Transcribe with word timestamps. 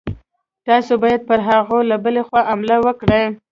تاسي 0.65 0.93
باید 1.03 1.21
پر 1.29 1.39
هغوی 1.49 1.81
له 1.91 1.97
بلې 2.03 2.21
خوا 2.27 2.41
حمله 2.49 2.77
وکړئ. 2.85 3.25